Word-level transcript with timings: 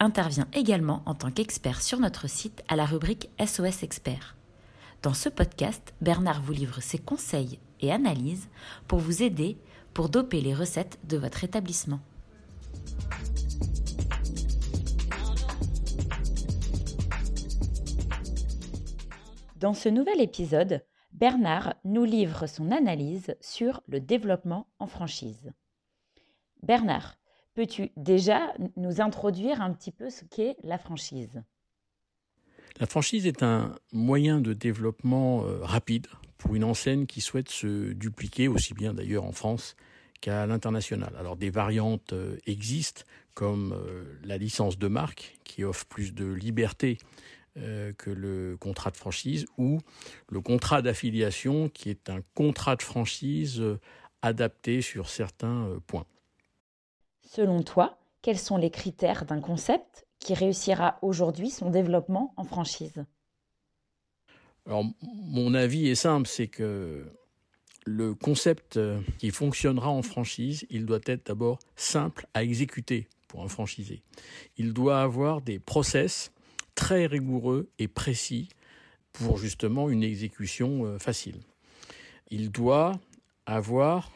intervient 0.00 0.48
également 0.52 1.02
en 1.06 1.14
tant 1.14 1.30
qu'expert 1.30 1.82
sur 1.82 2.00
notre 2.00 2.28
site 2.28 2.62
à 2.68 2.76
la 2.76 2.84
rubrique 2.84 3.30
SOS 3.44 3.82
Expert. 3.82 4.36
Dans 5.02 5.14
ce 5.14 5.28
podcast, 5.28 5.94
Bernard 6.00 6.42
vous 6.42 6.52
livre 6.52 6.80
ses 6.80 6.98
conseils 6.98 7.58
et 7.80 7.92
analyses 7.92 8.48
pour 8.88 8.98
vous 8.98 9.22
aider 9.22 9.58
pour 9.94 10.08
doper 10.08 10.40
les 10.40 10.54
recettes 10.54 10.98
de 11.04 11.16
votre 11.16 11.44
établissement. 11.44 12.00
Dans 19.58 19.72
ce 19.72 19.88
nouvel 19.88 20.20
épisode, 20.20 20.84
Bernard 21.12 21.74
nous 21.84 22.04
livre 22.04 22.46
son 22.46 22.70
analyse 22.70 23.34
sur 23.40 23.80
le 23.86 24.00
développement 24.00 24.66
en 24.78 24.86
franchise. 24.86 25.50
Bernard, 26.62 27.16
peux-tu 27.56 27.90
déjà 27.96 28.52
nous 28.76 29.00
introduire 29.00 29.62
un 29.62 29.72
petit 29.72 29.90
peu 29.90 30.10
ce 30.10 30.24
qu'est 30.26 30.56
la 30.62 30.76
franchise? 30.78 31.42
La 32.78 32.86
franchise 32.86 33.26
est 33.26 33.42
un 33.42 33.74
moyen 33.92 34.42
de 34.42 34.52
développement 34.52 35.42
euh, 35.44 35.60
rapide 35.62 36.06
pour 36.36 36.54
une 36.54 36.64
enseigne 36.64 37.06
qui 37.06 37.22
souhaite 37.22 37.48
se 37.48 37.94
dupliquer, 37.94 38.48
aussi 38.48 38.74
bien 38.74 38.92
d'ailleurs 38.92 39.24
en 39.24 39.32
France 39.32 39.74
qu'à 40.20 40.46
l'international. 40.46 41.14
Alors 41.18 41.36
des 41.36 41.48
variantes 41.48 42.12
euh, 42.12 42.36
existent, 42.44 43.04
comme 43.32 43.72
euh, 43.72 44.04
la 44.22 44.36
licence 44.36 44.78
de 44.78 44.88
marque, 44.88 45.38
qui 45.44 45.64
offre 45.64 45.86
plus 45.86 46.14
de 46.14 46.26
liberté 46.26 46.98
que 47.96 48.10
le 48.10 48.58
contrat 48.60 48.90
de 48.90 48.98
franchise, 48.98 49.46
ou 49.56 49.80
le 50.28 50.42
contrat 50.42 50.82
d'affiliation, 50.82 51.70
qui 51.70 51.88
est 51.88 52.10
un 52.10 52.20
contrat 52.34 52.76
de 52.76 52.82
franchise 52.82 53.62
adapté 54.20 54.82
sur 54.82 55.08
certains 55.08 55.70
points. 55.86 56.04
Selon 57.26 57.62
toi, 57.62 57.98
quels 58.22 58.38
sont 58.38 58.56
les 58.56 58.70
critères 58.70 59.24
d'un 59.24 59.40
concept 59.40 60.06
qui 60.20 60.32
réussira 60.34 60.98
aujourd'hui 61.02 61.50
son 61.50 61.70
développement 61.70 62.32
en 62.36 62.44
franchise? 62.44 63.04
Alors, 64.64 64.84
mon 65.02 65.54
avis 65.54 65.88
est 65.88 65.96
simple, 65.96 66.26
c'est 66.26 66.46
que 66.46 67.04
le 67.84 68.14
concept 68.14 68.80
qui 69.18 69.30
fonctionnera 69.30 69.90
en 69.90 70.02
franchise, 70.02 70.66
il 70.70 70.86
doit 70.86 71.00
être 71.06 71.26
d'abord 71.26 71.58
simple 71.76 72.26
à 72.34 72.42
exécuter 72.42 73.08
pour 73.28 73.42
un 73.42 73.48
franchisé. 73.48 74.02
Il 74.56 74.72
doit 74.72 75.02
avoir 75.02 75.40
des 75.40 75.58
process 75.58 76.32
très 76.74 77.06
rigoureux 77.06 77.68
et 77.78 77.88
précis 77.88 78.48
pour 79.12 79.38
justement 79.38 79.88
une 79.88 80.02
exécution 80.02 80.84
euh, 80.84 80.98
facile. 80.98 81.40
Il 82.30 82.50
doit 82.50 82.92
avoir, 83.46 84.10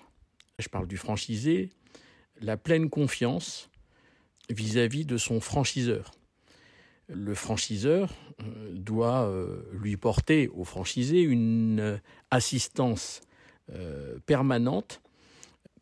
je 0.59 0.69
parle 0.69 0.87
du 0.87 0.97
franchisé, 0.97 1.71
la 2.41 2.57
pleine 2.57 2.91
confiance 2.91 3.71
vis-à-vis 4.49 5.05
de 5.05 5.17
son 5.17 5.41
franchiseur. 5.41 6.13
Le 7.09 7.35
franchiseur 7.35 8.13
euh, 8.43 8.73
doit 8.73 9.23
euh, 9.23 9.63
lui 9.73 9.97
porter 9.97 10.49
au 10.49 10.65
franchisé 10.65 11.21
une 11.21 12.01
assistance 12.31 13.21
euh, 13.73 14.19
permanente 14.27 15.01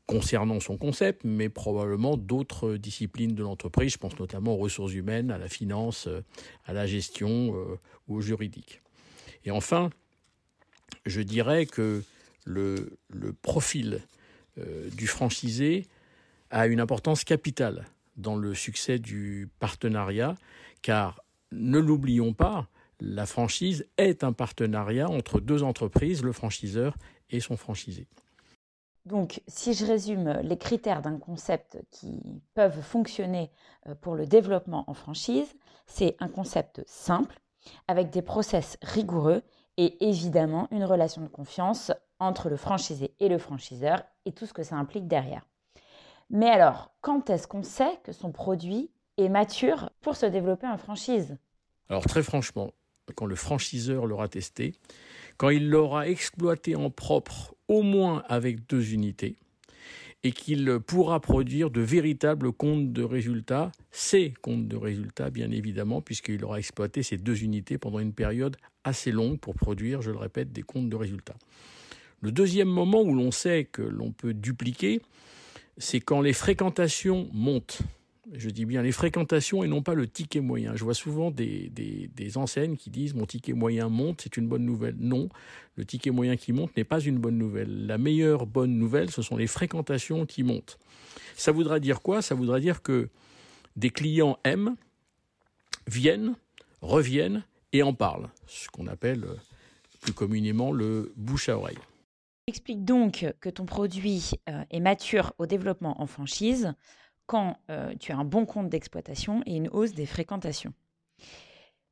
concernant 0.06 0.58
son 0.58 0.78
concept, 0.78 1.22
mais 1.24 1.50
probablement 1.50 2.16
d'autres 2.16 2.76
disciplines 2.76 3.34
de 3.34 3.42
l'entreprise. 3.42 3.92
Je 3.92 3.98
pense 3.98 4.18
notamment 4.18 4.54
aux 4.54 4.58
ressources 4.58 4.94
humaines, 4.94 5.30
à 5.30 5.36
la 5.36 5.48
finance, 5.48 6.08
à 6.64 6.72
la 6.72 6.86
gestion 6.86 7.54
ou 8.08 8.16
au 8.16 8.20
juridique. 8.22 8.80
Et 9.44 9.50
enfin, 9.50 9.90
je 11.04 11.20
dirais 11.20 11.66
que 11.66 12.02
le 12.46 12.98
profil 13.42 14.00
du 14.56 15.06
franchisé 15.06 15.84
a 16.50 16.66
une 16.66 16.80
importance 16.80 17.24
capitale 17.24 17.86
dans 18.16 18.36
le 18.36 18.54
succès 18.54 18.98
du 18.98 19.48
partenariat, 19.60 20.34
car 20.82 21.22
ne 21.52 21.78
l'oublions 21.78 22.32
pas, 22.32 22.68
la 23.00 23.26
franchise 23.26 23.86
est 23.96 24.24
un 24.24 24.32
partenariat 24.32 25.08
entre 25.08 25.40
deux 25.40 25.62
entreprises, 25.62 26.22
le 26.22 26.32
franchiseur 26.32 26.96
et 27.30 27.40
son 27.40 27.56
franchisé. 27.56 28.06
Donc, 29.04 29.40
si 29.46 29.72
je 29.72 29.86
résume 29.86 30.38
les 30.42 30.58
critères 30.58 31.00
d'un 31.00 31.18
concept 31.18 31.78
qui 31.90 32.42
peuvent 32.54 32.82
fonctionner 32.82 33.50
euh, 33.86 33.94
pour 33.94 34.16
le 34.16 34.26
développement 34.26 34.84
en 34.86 34.94
franchise, 34.94 35.48
c'est 35.86 36.16
un 36.20 36.28
concept 36.28 36.82
simple, 36.86 37.40
avec 37.86 38.10
des 38.10 38.20
process 38.20 38.76
rigoureux 38.82 39.42
et 39.78 40.08
évidemment 40.08 40.68
une 40.72 40.84
relation 40.84 41.22
de 41.22 41.28
confiance 41.28 41.90
entre 42.18 42.50
le 42.50 42.56
franchisé 42.56 43.14
et 43.20 43.28
le 43.28 43.38
franchiseur 43.38 44.02
et 44.26 44.32
tout 44.32 44.44
ce 44.44 44.52
que 44.52 44.62
ça 44.62 44.76
implique 44.76 45.08
derrière. 45.08 45.46
Mais 46.30 46.48
alors, 46.48 46.92
quand 47.00 47.30
est-ce 47.30 47.46
qu'on 47.46 47.62
sait 47.62 47.98
que 48.04 48.12
son 48.12 48.32
produit 48.32 48.90
est 49.16 49.28
mature 49.28 49.90
pour 50.00 50.16
se 50.16 50.26
développer 50.26 50.66
en 50.66 50.78
franchise? 50.78 51.36
Alors 51.88 52.04
très 52.04 52.22
franchement, 52.22 52.72
quand 53.14 53.26
le 53.26 53.34
franchiseur 53.34 54.06
l'aura 54.06 54.28
testé, 54.28 54.74
quand 55.38 55.48
il 55.48 55.70
l'aura 55.70 56.08
exploité 56.08 56.76
en 56.76 56.90
propre 56.90 57.54
au 57.68 57.82
moins 57.82 58.22
avec 58.28 58.66
deux 58.66 58.92
unités, 58.92 59.36
et 60.24 60.32
qu'il 60.32 60.80
pourra 60.80 61.20
produire 61.20 61.70
de 61.70 61.80
véritables 61.80 62.52
comptes 62.52 62.92
de 62.92 63.04
résultats, 63.04 63.70
ces 63.92 64.32
comptes 64.42 64.66
de 64.66 64.76
résultats 64.76 65.30
bien 65.30 65.50
évidemment, 65.50 66.02
puisqu'il 66.02 66.44
aura 66.44 66.58
exploité 66.58 67.02
ces 67.02 67.16
deux 67.16 67.44
unités 67.44 67.78
pendant 67.78 68.00
une 68.00 68.12
période 68.12 68.56
assez 68.84 69.12
longue 69.12 69.38
pour 69.38 69.54
produire, 69.54 70.02
je 70.02 70.10
le 70.10 70.18
répète, 70.18 70.52
des 70.52 70.62
comptes 70.62 70.88
de 70.88 70.96
résultats. 70.96 71.36
Le 72.20 72.32
deuxième 72.32 72.68
moment 72.68 73.00
où 73.02 73.14
l'on 73.14 73.30
sait 73.30 73.64
que 73.64 73.82
l'on 73.82 74.10
peut 74.10 74.34
dupliquer, 74.34 75.00
c'est 75.78 76.00
quand 76.00 76.20
les 76.20 76.32
fréquentations 76.32 77.28
montent. 77.32 77.80
Je 78.32 78.50
dis 78.50 78.66
bien 78.66 78.82
les 78.82 78.92
fréquentations 78.92 79.64
et 79.64 79.68
non 79.68 79.82
pas 79.82 79.94
le 79.94 80.06
ticket 80.06 80.40
moyen. 80.40 80.76
Je 80.76 80.84
vois 80.84 80.94
souvent 80.94 81.30
des, 81.30 82.32
enseignes 82.36 82.76
qui 82.76 82.90
disent 82.90 83.14
mon 83.14 83.24
ticket 83.24 83.54
moyen 83.54 83.88
monte, 83.88 84.20
c'est 84.22 84.36
une 84.36 84.48
bonne 84.48 84.66
nouvelle. 84.66 84.96
Non, 84.98 85.28
le 85.76 85.86
ticket 85.86 86.10
moyen 86.10 86.36
qui 86.36 86.52
monte 86.52 86.76
n'est 86.76 86.84
pas 86.84 87.00
une 87.00 87.18
bonne 87.18 87.38
nouvelle. 87.38 87.86
La 87.86 87.96
meilleure 87.96 88.44
bonne 88.44 88.76
nouvelle, 88.76 89.10
ce 89.10 89.22
sont 89.22 89.36
les 89.36 89.46
fréquentations 89.46 90.26
qui 90.26 90.42
montent. 90.42 90.78
Ça 91.36 91.52
voudra 91.52 91.80
dire 91.80 92.02
quoi? 92.02 92.20
Ça 92.20 92.34
voudra 92.34 92.60
dire 92.60 92.82
que 92.82 93.08
des 93.76 93.90
clients 93.90 94.38
aiment, 94.44 94.76
viennent, 95.86 96.34
reviennent 96.82 97.44
et 97.72 97.82
en 97.82 97.94
parlent. 97.94 98.28
Ce 98.46 98.68
qu'on 98.68 98.88
appelle 98.88 99.24
euh, 99.24 99.36
plus 100.00 100.12
communément 100.12 100.72
le 100.72 101.12
bouche 101.16 101.48
à 101.48 101.56
oreille. 101.56 101.78
Explique 102.48 102.86
donc 102.86 103.26
que 103.42 103.50
ton 103.50 103.66
produit 103.66 104.30
euh, 104.48 104.64
est 104.70 104.80
mature 104.80 105.34
au 105.36 105.44
développement 105.44 106.00
en 106.00 106.06
franchise 106.06 106.72
quand 107.26 107.58
euh, 107.70 107.92
tu 108.00 108.10
as 108.10 108.16
un 108.16 108.24
bon 108.24 108.46
compte 108.46 108.70
d'exploitation 108.70 109.42
et 109.44 109.54
une 109.54 109.68
hausse 109.68 109.92
des 109.92 110.06
fréquentations. 110.06 110.72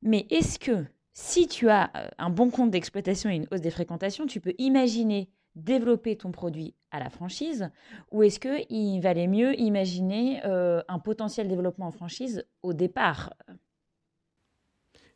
Mais 0.01 0.27
est-ce 0.31 0.59
que 0.59 0.87
si 1.13 1.47
tu 1.47 1.69
as 1.69 1.91
euh, 1.95 2.09
un 2.17 2.31
bon 2.31 2.49
compte 2.49 2.71
d'exploitation 2.71 3.29
et 3.29 3.37
une 3.37 3.47
hausse 3.51 3.61
des 3.61 3.71
fréquentations, 3.71 4.25
tu 4.25 4.41
peux 4.41 4.55
imaginer 4.57 5.29
développer 5.57 6.17
ton 6.17 6.33
produit 6.33 6.75
à 6.91 7.01
la 7.01 7.11
franchise 7.11 7.71
ou 8.11 8.23
est-ce 8.23 8.41
qu'il 8.41 9.03
valait 9.03 9.27
mieux 9.27 9.61
imaginer 9.61 10.43
un 10.43 10.99
potentiel 10.99 11.49
développement 11.49 11.87
en 11.87 11.93
franchise 11.93 12.47
au 12.63 12.75
départ 12.75 13.33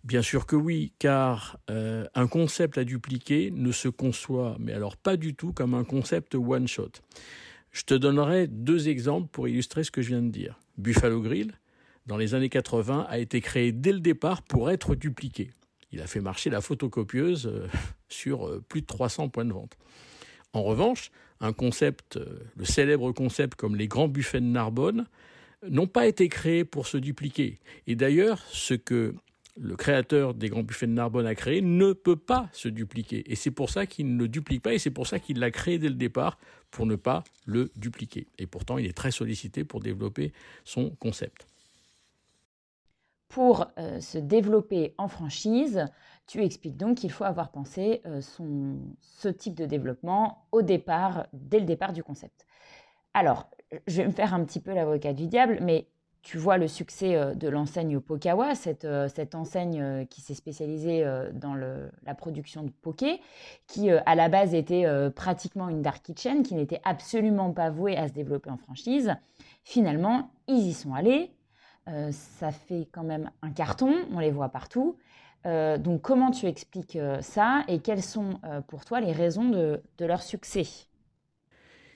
Bien 0.02 0.22
sûr 0.22 0.46
que 0.46 0.56
oui, 0.56 0.94
car 0.98 1.58
euh, 1.68 2.06
un 2.14 2.26
concept 2.26 2.78
à 2.78 2.84
dupliquer 2.84 3.50
ne 3.50 3.70
se 3.70 3.88
conçoit, 3.88 4.56
mais 4.58 4.72
alors 4.72 4.96
pas 4.96 5.16
du 5.16 5.34
tout 5.34 5.52
comme 5.52 5.74
un 5.74 5.84
concept 5.84 6.34
one 6.34 6.66
shot. 6.66 6.92
Je 7.70 7.82
te 7.82 7.94
donnerai 7.94 8.46
deux 8.46 8.88
exemples 8.88 9.28
pour 9.30 9.46
illustrer 9.46 9.84
ce 9.84 9.90
que 9.90 10.00
je 10.00 10.08
viens 10.08 10.22
de 10.22 10.30
dire. 10.30 10.58
Buffalo 10.78 11.20
Grill, 11.20 11.52
dans 12.06 12.16
les 12.16 12.34
années 12.34 12.48
80, 12.48 13.06
a 13.08 13.18
été 13.18 13.42
créé 13.42 13.72
dès 13.72 13.92
le 13.92 14.00
départ 14.00 14.42
pour 14.42 14.70
être 14.70 14.94
dupliqué. 14.94 15.50
Il 15.92 16.00
a 16.00 16.06
fait 16.06 16.20
marcher 16.20 16.48
la 16.48 16.62
photocopieuse 16.62 17.46
euh, 17.46 17.68
sur 18.08 18.48
euh, 18.48 18.64
plus 18.66 18.80
de 18.80 18.86
300 18.86 19.28
points 19.28 19.44
de 19.44 19.52
vente. 19.52 19.76
En 20.54 20.62
revanche, 20.62 21.10
un 21.40 21.52
concept, 21.52 22.18
le 22.56 22.64
célèbre 22.64 23.12
concept 23.12 23.54
comme 23.54 23.76
les 23.76 23.86
grands 23.86 24.08
buffets 24.08 24.40
de 24.40 24.46
Narbonne, 24.46 25.06
n'ont 25.68 25.86
pas 25.86 26.06
été 26.06 26.28
créés 26.28 26.64
pour 26.64 26.86
se 26.86 26.96
dupliquer. 26.96 27.60
Et 27.86 27.94
d'ailleurs, 27.94 28.42
ce 28.50 28.74
que 28.74 29.14
le 29.56 29.76
créateur 29.76 30.34
des 30.34 30.48
grands 30.48 30.62
buffets 30.62 30.86
de 30.86 30.92
Narbonne 30.92 31.26
a 31.26 31.34
créé 31.34 31.60
ne 31.62 31.92
peut 31.92 32.16
pas 32.16 32.48
se 32.52 32.68
dupliquer. 32.68 33.30
Et 33.30 33.34
c'est 33.34 33.50
pour 33.50 33.70
ça 33.70 33.86
qu'il 33.86 34.14
ne 34.14 34.18
le 34.18 34.28
duplique 34.28 34.62
pas 34.62 34.74
et 34.74 34.78
c'est 34.78 34.90
pour 34.90 35.06
ça 35.06 35.18
qu'il 35.18 35.38
l'a 35.38 35.50
créé 35.50 35.78
dès 35.78 35.88
le 35.88 35.94
départ 35.94 36.38
pour 36.70 36.86
ne 36.86 36.96
pas 36.96 37.24
le 37.46 37.70
dupliquer. 37.76 38.28
Et 38.38 38.46
pourtant, 38.46 38.78
il 38.78 38.86
est 38.86 38.96
très 38.96 39.10
sollicité 39.10 39.64
pour 39.64 39.80
développer 39.80 40.32
son 40.64 40.90
concept. 40.90 41.46
Pour 43.28 43.66
se 44.00 44.18
développer 44.18 44.94
en 44.98 45.06
franchise, 45.06 45.86
tu 46.26 46.42
expliques 46.42 46.76
donc 46.76 46.98
qu'il 46.98 47.12
faut 47.12 47.24
avoir 47.24 47.50
pensé 47.50 48.02
ce 48.20 49.28
type 49.28 49.54
de 49.54 49.66
développement 49.66 50.46
au 50.50 50.62
départ, 50.62 51.26
dès 51.32 51.60
le 51.60 51.66
départ 51.66 51.92
du 51.92 52.02
concept. 52.02 52.46
Alors, 53.14 53.48
je 53.86 53.98
vais 53.98 54.06
me 54.06 54.12
faire 54.12 54.34
un 54.34 54.44
petit 54.44 54.60
peu 54.60 54.72
l'avocat 54.74 55.12
du 55.12 55.26
diable, 55.28 55.58
mais 55.62 55.86
tu 56.22 56.38
vois 56.38 56.58
le 56.58 56.68
succès 56.68 57.16
euh, 57.16 57.34
de 57.34 57.48
l'enseigne 57.48 57.98
Pokawa, 58.00 58.54
cette, 58.54 58.84
euh, 58.84 59.08
cette 59.08 59.34
enseigne 59.34 59.80
euh, 59.80 60.04
qui 60.04 60.20
s'est 60.20 60.34
spécialisée 60.34 61.04
dans 61.32 61.54
la 61.54 62.14
production 62.14 62.62
de 62.62 62.70
poké, 62.70 63.20
qui 63.66 63.90
à 63.90 64.14
la 64.14 64.28
base 64.28 64.54
était 64.54 64.84
pratiquement 65.14 65.68
une 65.68 65.82
dark 65.82 66.02
kitchen, 66.02 66.42
qui 66.42 66.54
n'était 66.54 66.80
absolument 66.84 67.52
pas 67.52 67.70
vouée 67.70 67.96
à 67.96 68.08
se 68.08 68.12
développer 68.12 68.50
en 68.50 68.56
franchise. 68.56 69.14
Finalement, 69.64 70.30
ils 70.48 70.68
y 70.68 70.72
sont 70.72 70.94
allés. 70.94 71.30
ça 72.10 72.50
fait 72.50 72.88
quand 72.92 73.04
même 73.04 73.30
un 73.42 73.50
carton, 73.50 73.94
on 74.12 74.18
les 74.18 74.30
voit 74.30 74.48
partout. 74.48 74.96
donc 75.44 76.02
comment 76.02 76.30
tu 76.30 76.46
expliques 76.46 76.98
ça 77.20 77.64
et 77.68 77.80
quelles 77.80 78.02
sont 78.02 78.40
pour 78.68 78.84
toi 78.84 79.00
les 79.00 79.12
raisons 79.12 79.48
de 79.48 80.04
leur 80.04 80.22
succès? 80.22 80.89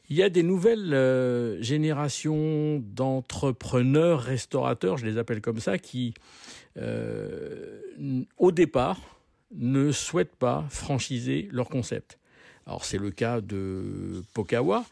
Il 0.08 0.16
y 0.16 0.22
a 0.22 0.28
des 0.28 0.42
nouvelles 0.42 0.92
euh, 0.92 1.60
générations 1.62 2.82
d'entrepreneurs 2.84 4.20
restaurateurs, 4.20 4.98
je 4.98 5.06
les 5.06 5.18
appelle 5.18 5.40
comme 5.40 5.60
ça, 5.60 5.78
qui, 5.78 6.14
euh, 6.76 7.80
au 8.36 8.52
départ, 8.52 9.00
ne 9.54 9.92
souhaitent 9.92 10.36
pas 10.36 10.66
franchiser 10.68 11.48
leur 11.52 11.68
concept. 11.68 12.18
Alors 12.66 12.84
c'est 12.84 12.98
le 12.98 13.10
cas 13.10 13.40
de 13.40 14.22
Pokawa 14.34 14.84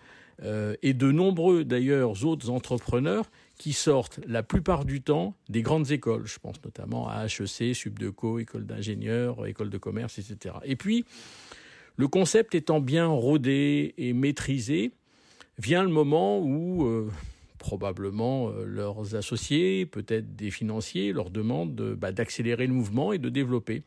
euh, 0.43 0.75
et 0.82 0.94
de 0.94 1.11
nombreux 1.11 1.65
d'ailleurs 1.65 2.25
autres 2.25 2.50
entrepreneurs 2.50 3.31
qui 3.58 3.73
sortent 3.73 4.20
la 4.26 4.43
plupart 4.43 4.85
du 4.85 5.03
temps 5.03 5.35
des 5.49 5.62
grandes 5.62 5.91
écoles. 5.91 6.26
Je 6.26 6.38
pense 6.38 6.56
notamment 6.65 7.08
à 7.08 7.26
HEC, 7.26 7.75
Subdeco, 7.75 8.38
école 8.38 8.67
d'ingénieurs, 8.67 9.47
école 9.47 9.70
de 9.70 9.79
commerce, 9.79 10.19
etc. 10.19 10.56
Et 10.65 10.76
puis, 10.76 11.05
le 11.97 12.08
concept 12.08 12.55
étant 12.55 12.81
bien 12.81 13.06
rodé 13.06 13.94
et 13.99 14.12
maîtrisé, 14.12 14.93
vient 15.62 15.85
le 15.85 15.91
moment 15.91 16.41
où 16.41 16.85
euh, 16.85 17.09
probablement 17.59 18.49
euh, 18.49 18.64
leurs 18.64 19.14
associés, 19.14 19.87
peut-être 19.87 20.35
des 20.35 20.50
financiers, 20.50 21.12
leur 21.12 21.31
demandent 21.31 21.94
bah, 21.97 22.11
d'accélérer 22.11 22.67
le 22.67 22.75
mouvement 22.75 23.12
et 23.12 23.19
de 23.19 23.29
développer. 23.29 23.85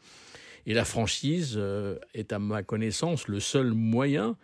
Et 0.65 0.73
la 0.73 0.85
franchise 0.85 1.55
euh, 1.57 1.99
est 2.13 2.31
à 2.31 2.39
ma 2.39 2.63
connaissance 2.63 3.27
le 3.27 3.39
seul 3.39 3.73
moyen 3.73 4.35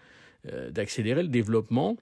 d'accélérer 0.71 1.21
le 1.21 1.29
développement 1.29 1.97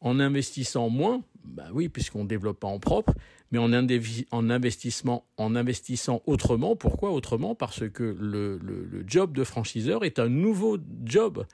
en 0.00 0.20
investissant 0.20 0.88
moins, 0.88 1.24
bah 1.44 1.66
oui, 1.72 1.88
puisqu'on 1.88 2.22
ne 2.22 2.28
développe 2.28 2.60
pas 2.60 2.68
en 2.68 2.78
propre, 2.78 3.12
mais 3.50 3.58
en, 3.58 3.72
en, 3.72 4.50
investissement, 4.50 5.26
en 5.36 5.56
investissant 5.56 6.22
autrement. 6.26 6.76
Pourquoi 6.76 7.10
autrement? 7.10 7.56
Parce 7.56 7.88
que 7.88 8.16
le 8.20 9.04
job 9.08 9.36
de 9.36 9.42
franchiseur 9.42 10.04
est 10.04 10.20
un 10.20 10.28
nouveau 10.28 10.78
job. 11.04 11.44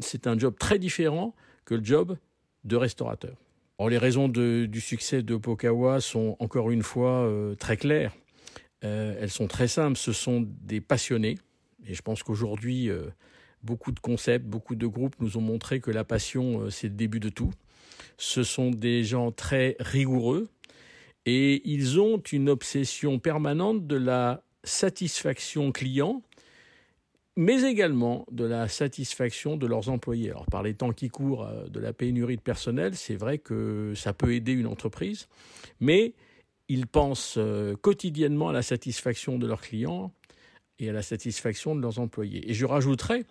C'est 0.00 0.28
un 0.28 0.38
job 0.38 0.54
très 0.56 0.78
différent 0.78 1.34
que 1.64 1.74
le 1.74 1.84
job 1.84 2.16
restaurateurs. 2.76 3.36
les 3.88 3.98
raisons 3.98 4.28
du 4.28 4.80
succès 4.80 5.22
de 5.22 5.36
Pokawa 5.36 6.00
sont 6.00 6.36
encore 6.40 6.70
une 6.70 6.82
fois 6.82 7.24
euh, 7.24 7.54
très 7.54 7.76
claires. 7.76 8.12
Euh, 8.84 9.16
elles 9.20 9.30
sont 9.30 9.46
très 9.46 9.68
simples. 9.68 9.98
Ce 9.98 10.12
sont 10.12 10.46
des 10.62 10.80
passionnés. 10.80 11.38
Et 11.86 11.94
je 11.94 12.02
pense 12.02 12.22
qu'aujourd'hui, 12.22 12.90
euh, 12.90 13.06
beaucoup 13.62 13.92
de 13.92 14.00
concepts, 14.00 14.46
beaucoup 14.46 14.74
de 14.74 14.86
groupes 14.86 15.16
nous 15.20 15.36
ont 15.36 15.40
montré 15.40 15.80
que 15.80 15.90
la 15.90 16.04
passion, 16.04 16.70
c'est 16.70 16.88
le 16.88 16.94
début 16.94 17.20
de 17.20 17.28
tout. 17.28 17.52
Ce 18.16 18.42
sont 18.42 18.70
des 18.70 19.04
gens 19.04 19.30
très 19.30 19.76
rigoureux 19.80 20.48
et 21.24 21.62
ils 21.68 22.00
ont 22.00 22.18
une 22.32 22.48
obsession 22.48 23.18
permanente 23.18 23.86
de 23.86 23.96
la 23.96 24.42
satisfaction 24.64 25.72
client 25.72 26.22
mais 27.38 27.62
également 27.62 28.26
de 28.32 28.44
la 28.44 28.66
satisfaction 28.66 29.56
de 29.56 29.68
leurs 29.68 29.90
employés. 29.90 30.30
Alors 30.30 30.46
par 30.46 30.64
les 30.64 30.74
temps 30.74 30.90
qui 30.90 31.08
courent 31.08 31.46
euh, 31.46 31.68
de 31.68 31.78
la 31.78 31.92
pénurie 31.92 32.34
de 32.34 32.42
personnel, 32.42 32.96
c'est 32.96 33.14
vrai 33.14 33.38
que 33.38 33.92
ça 33.94 34.12
peut 34.12 34.34
aider 34.34 34.50
une 34.50 34.66
entreprise, 34.66 35.28
mais 35.78 36.14
ils 36.68 36.88
pensent 36.88 37.36
euh, 37.38 37.76
quotidiennement 37.76 38.48
à 38.48 38.52
la 38.52 38.62
satisfaction 38.62 39.38
de 39.38 39.46
leurs 39.46 39.60
clients 39.60 40.12
et 40.80 40.90
à 40.90 40.92
la 40.92 41.02
satisfaction 41.02 41.76
de 41.76 41.80
leurs 41.80 42.00
employés. 42.00 42.50
Et 42.50 42.54
je 42.54 42.66
rajouterais 42.66 43.24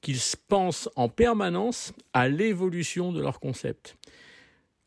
qu'ils 0.00 0.18
pensent 0.48 0.88
en 0.96 1.08
permanence 1.08 1.92
à 2.14 2.28
l'évolution 2.28 3.12
de 3.12 3.22
leur 3.22 3.38
concept. 3.38 3.96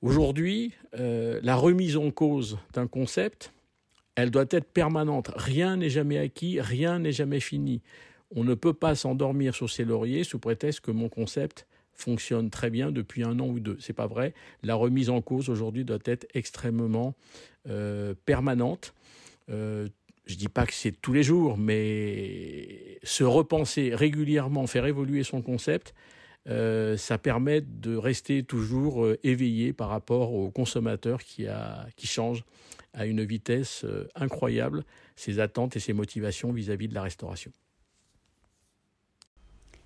Aujourd'hui, 0.02 0.74
euh, 1.00 1.40
la 1.42 1.56
remise 1.56 1.96
en 1.96 2.12
cause 2.12 2.58
d'un 2.74 2.88
concept, 2.88 3.54
elle 4.16 4.30
doit 4.30 4.44
être 4.50 4.70
permanente. 4.70 5.32
Rien 5.38 5.78
n'est 5.78 5.90
jamais 5.90 6.18
acquis, 6.18 6.60
rien 6.60 7.00
n'est 7.00 7.14
jamais 7.14 7.40
fini 7.40 7.82
on 8.36 8.44
ne 8.44 8.54
peut 8.54 8.74
pas 8.74 8.96
s'endormir 8.96 9.56
sur 9.56 9.70
ses 9.70 9.86
lauriers 9.86 10.24
sous 10.24 10.40
prétexte 10.40 10.82
que 10.82 10.92
mon 10.92 11.10
concept 11.10 11.66
fonctionne 11.94 12.50
très 12.50 12.70
bien 12.70 12.92
depuis 12.92 13.24
un 13.24 13.40
an 13.40 13.48
ou 13.48 13.60
deux. 13.60 13.78
C'est 13.80 13.94
pas 13.94 14.08
vrai. 14.08 14.34
La 14.64 14.76
remise 14.76 15.10
en 15.10 15.22
cause 15.22 15.50
aujourd'hui 15.50 15.86
doit 15.86 16.00
être 16.06 16.28
extrêmement 16.34 17.14
euh, 17.70 18.14
permanente. 18.26 18.94
Euh, 19.50 19.88
je 20.26 20.36
dis 20.36 20.50
pas 20.50 20.66
que 20.66 20.74
c'est 20.74 20.92
tous 20.92 21.14
les 21.14 21.24
jours, 21.24 21.58
mais 21.58 23.00
se 23.04 23.24
repenser 23.24 23.94
régulièrement, 23.94 24.68
faire 24.68 24.86
évoluer 24.86 25.24
son 25.24 25.42
concept, 25.42 25.94
euh, 26.48 26.98
ça 26.98 27.18
permet 27.18 27.62
de 27.62 27.96
rester 27.96 28.44
toujours 28.44 29.06
euh, 29.06 29.20
éveillé 29.24 29.74
par 29.74 29.90
rapport 29.90 30.34
au 30.34 30.50
consommateur 30.50 31.24
qui, 31.24 31.48
change 32.04 32.44
à 32.94 33.06
une 33.06 33.24
vitesse 33.24 33.86
incroyable 34.16 34.84
ses 35.16 35.40
attentes 35.40 35.76
et 35.76 35.80
ses 35.80 35.94
motivations 35.94 36.52
vis 36.52 36.70
à 36.72 36.76
-vis 36.76 36.88
de 36.88 36.94
la 36.94 37.04
restauration. 37.04 37.52